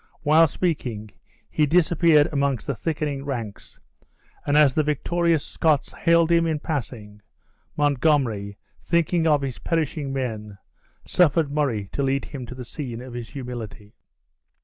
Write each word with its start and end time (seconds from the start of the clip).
While 0.23 0.47
speaking, 0.47 1.11
he 1.51 1.67
disappeared 1.67 2.27
amongst 2.31 2.65
the 2.65 2.73
thickening 2.73 3.23
ranks; 3.23 3.79
and 4.47 4.57
as 4.57 4.73
the 4.73 4.81
victorious 4.81 5.45
Scots 5.45 5.93
hailed 5.93 6.31
him 6.31 6.47
in 6.47 6.59
passing, 6.59 7.21
Montgomery, 7.77 8.57
thinking 8.83 9.27
of 9.27 9.43
his 9.43 9.59
perishing 9.59 10.11
men, 10.11 10.57
suffered 11.05 11.51
Murray 11.51 11.87
to 11.91 12.01
lead 12.01 12.25
him 12.25 12.47
to 12.47 12.55
the 12.55 12.65
scene 12.65 12.99
of 12.99 13.13
his 13.13 13.29
humility. 13.29 13.93